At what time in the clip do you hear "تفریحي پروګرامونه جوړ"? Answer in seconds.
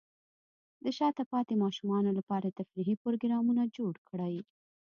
2.59-3.93